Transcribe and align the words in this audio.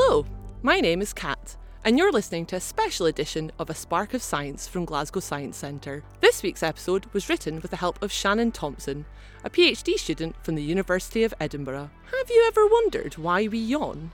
Hello, 0.00 0.24
my 0.62 0.78
name 0.78 1.02
is 1.02 1.12
Kat, 1.12 1.56
and 1.84 1.98
you're 1.98 2.12
listening 2.12 2.46
to 2.46 2.56
a 2.56 2.60
special 2.60 3.06
edition 3.06 3.50
of 3.58 3.68
A 3.68 3.74
Spark 3.74 4.14
of 4.14 4.22
Science 4.22 4.68
from 4.68 4.84
Glasgow 4.84 5.18
Science 5.18 5.56
Centre. 5.56 6.04
This 6.20 6.40
week's 6.40 6.62
episode 6.62 7.06
was 7.06 7.28
written 7.28 7.56
with 7.60 7.72
the 7.72 7.78
help 7.78 8.00
of 8.00 8.12
Shannon 8.12 8.52
Thompson, 8.52 9.06
a 9.42 9.50
PhD 9.50 9.98
student 9.98 10.36
from 10.44 10.54
the 10.54 10.62
University 10.62 11.24
of 11.24 11.34
Edinburgh. 11.40 11.90
Have 12.16 12.30
you 12.30 12.44
ever 12.46 12.64
wondered 12.68 13.18
why 13.18 13.48
we 13.48 13.58
yawn? 13.58 14.12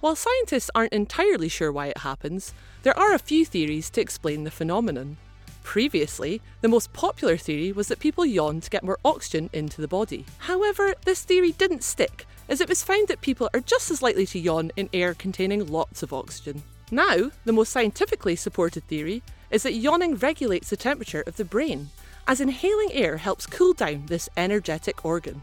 While 0.00 0.16
scientists 0.16 0.70
aren't 0.74 0.92
entirely 0.92 1.48
sure 1.48 1.72
why 1.72 1.86
it 1.86 1.98
happens, 1.98 2.52
there 2.82 2.98
are 2.98 3.14
a 3.14 3.18
few 3.18 3.46
theories 3.46 3.88
to 3.88 4.02
explain 4.02 4.44
the 4.44 4.50
phenomenon. 4.50 5.16
Previously, 5.62 6.42
the 6.60 6.68
most 6.68 6.92
popular 6.92 7.38
theory 7.38 7.72
was 7.72 7.88
that 7.88 8.00
people 8.00 8.26
yawn 8.26 8.60
to 8.60 8.68
get 8.68 8.84
more 8.84 8.98
oxygen 9.02 9.48
into 9.54 9.80
the 9.80 9.88
body. 9.88 10.26
However, 10.40 10.92
this 11.06 11.22
theory 11.22 11.52
didn't 11.52 11.84
stick 11.84 12.26
as 12.52 12.60
it 12.60 12.68
was 12.68 12.84
found 12.84 13.08
that 13.08 13.22
people 13.22 13.48
are 13.54 13.60
just 13.60 13.90
as 13.90 14.02
likely 14.02 14.26
to 14.26 14.38
yawn 14.38 14.70
in 14.76 14.86
air 14.92 15.14
containing 15.14 15.66
lots 15.66 16.02
of 16.02 16.12
oxygen. 16.12 16.62
Now, 16.90 17.30
the 17.46 17.52
most 17.52 17.72
scientifically 17.72 18.36
supported 18.36 18.84
theory 18.84 19.22
is 19.50 19.62
that 19.62 19.72
yawning 19.72 20.16
regulates 20.16 20.68
the 20.68 20.76
temperature 20.76 21.24
of 21.26 21.38
the 21.38 21.46
brain, 21.46 21.88
as 22.28 22.42
inhaling 22.42 22.92
air 22.92 23.16
helps 23.16 23.46
cool 23.46 23.72
down 23.72 24.04
this 24.04 24.28
energetic 24.36 25.02
organ. 25.02 25.40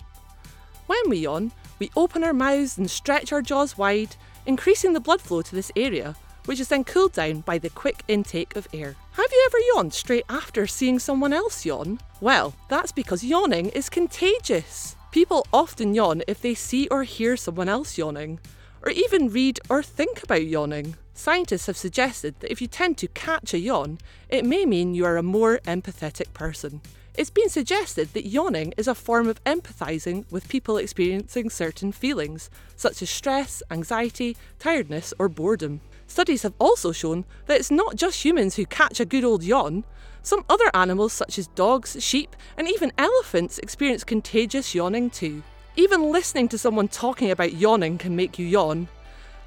When 0.86 1.10
we 1.10 1.18
yawn, 1.18 1.52
we 1.80 1.90
open 1.96 2.24
our 2.24 2.32
mouths 2.32 2.78
and 2.78 2.92
stretch 2.92 3.34
our 3.34 3.42
jaws 3.42 3.76
wide, 3.76 4.16
increasing 4.46 4.94
the 4.94 5.00
blood 5.00 5.20
flow 5.20 5.42
to 5.42 5.56
this 5.56 5.72
area, 5.76 6.16
which 6.46 6.60
is 6.60 6.68
then 6.68 6.84
cooled 6.84 7.14
down 7.14 7.40
by 7.40 7.58
the 7.58 7.72
quick 7.72 8.04
intake 8.08 8.56
of 8.56 8.68
air. 8.72 8.96
Have 9.14 9.32
you 9.32 9.44
ever 9.48 9.58
yawned 9.74 9.96
straight 9.96 10.26
after 10.30 10.68
seeing 10.68 11.00
someone 11.00 11.34
else 11.34 11.66
yawn? 11.66 12.00
Well, 12.22 12.54
that's 12.68 12.92
because 12.92 13.24
yawning 13.24 13.70
is 13.70 13.90
contagious. 13.90 14.96
People 15.12 15.48
often 15.52 15.96
yawn 15.96 16.22
if 16.28 16.40
they 16.40 16.54
see 16.54 16.88
or 16.90 17.04
hear 17.04 17.36
someone 17.36 17.68
else 17.68 17.98
yawning, 17.98 18.40
or 18.84 18.92
even 18.92 19.30
read 19.30 19.60
or 19.68 19.82
think 19.82 20.22
about 20.22 20.46
yawning. 20.46 20.96
Scientists 21.16 21.66
have 21.66 21.76
suggested 21.76 22.36
that 22.40 22.52
if 22.52 22.62
you 22.62 22.68
tend 22.68 22.98
to 23.00 23.08
catch 23.08 23.54
a 23.54 23.60
yawn, 23.60 23.98
it 24.30 24.46
may 24.46 24.66
mean 24.66 24.94
you 24.94 25.06
are 25.06 25.18
a 25.18 25.24
more 25.24 25.58
empathetic 25.66 26.32
person. 26.34 26.80
It's 27.16 27.32
been 27.32 27.50
suggested 27.50 28.14
that 28.14 28.28
yawning 28.28 28.74
is 28.78 28.88
a 28.88 28.94
form 28.94 29.28
of 29.28 29.44
empathising 29.46 30.32
with 30.32 30.48
people 30.48 30.78
experiencing 30.78 31.50
certain 31.50 31.92
feelings, 31.92 32.52
such 32.76 33.02
as 33.02 33.10
stress, 33.10 33.64
anxiety, 33.72 34.38
tiredness, 34.60 35.12
or 35.18 35.28
boredom. 35.28 35.82
Studies 36.10 36.42
have 36.42 36.56
also 36.60 36.92
shown 36.92 37.24
that 37.46 37.60
it's 37.60 37.70
not 37.70 37.96
just 37.96 38.26
humans 38.26 38.56
who 38.56 38.66
catch 38.66 39.00
a 39.00 39.06
good 39.06 39.24
old 39.24 39.44
yawn. 39.44 39.86
Some 40.24 40.44
other 40.50 40.70
animals, 40.74 41.14
such 41.14 41.38
as 41.38 41.48
dogs, 41.50 41.96
sheep, 42.04 42.36
and 42.58 42.68
even 42.68 42.92
elephants, 42.98 43.60
experience 43.60 44.04
contagious 44.04 44.74
yawning 44.74 45.12
too. 45.12 45.44
Even 45.76 46.12
listening 46.12 46.48
to 46.50 46.58
someone 46.58 46.88
talking 46.88 47.30
about 47.30 47.54
yawning 47.54 48.00
can 48.00 48.16
make 48.16 48.40
you 48.40 48.46
yawn. 48.48 48.88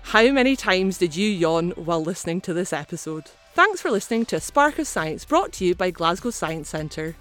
How 0.02 0.30
many 0.30 0.54
times 0.54 0.98
did 0.98 1.16
you 1.16 1.28
yawn 1.28 1.72
while 1.72 2.02
listening 2.02 2.40
to 2.42 2.54
this 2.54 2.72
episode? 2.72 3.24
Thanks 3.54 3.82
for 3.82 3.90
listening 3.90 4.24
to 4.26 4.36
A 4.36 4.40
Spark 4.40 4.78
of 4.78 4.86
Science 4.86 5.24
brought 5.24 5.52
to 5.54 5.64
you 5.64 5.74
by 5.74 5.90
Glasgow 5.90 6.30
Science 6.30 6.68
Centre. 6.68 7.16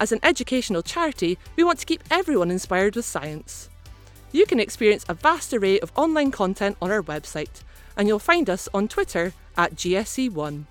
As 0.00 0.10
an 0.10 0.18
educational 0.24 0.82
charity, 0.82 1.38
we 1.54 1.62
want 1.62 1.78
to 1.78 1.86
keep 1.86 2.02
everyone 2.10 2.50
inspired 2.50 2.96
with 2.96 3.04
science. 3.04 3.70
You 4.32 4.46
can 4.46 4.60
experience 4.60 5.04
a 5.08 5.14
vast 5.14 5.52
array 5.52 5.80
of 5.80 5.90
online 5.96 6.30
content 6.30 6.76
on 6.80 6.90
our 6.92 7.02
website, 7.02 7.62
and 7.96 8.06
you'll 8.06 8.20
find 8.20 8.48
us 8.48 8.68
on 8.72 8.86
Twitter 8.86 9.32
at 9.56 9.74
GSC1. 9.74 10.66